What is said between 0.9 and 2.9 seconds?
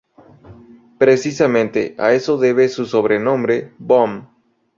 Precisamente a eso debe su